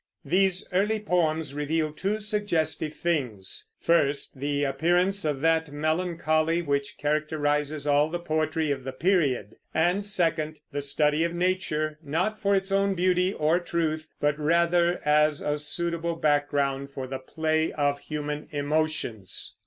[0.25, 7.85] These early poems reveal two suggestive things: first, the appearance of that melancholy which characterizes
[7.85, 12.71] all the poetry of the period; and second, the study of nature, not for its
[12.71, 18.47] own beauty or truth, but rather as a suitable background for the play of human
[18.49, 19.53] emotions.